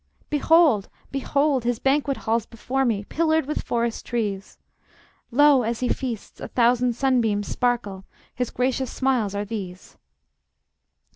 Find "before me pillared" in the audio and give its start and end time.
2.47-3.45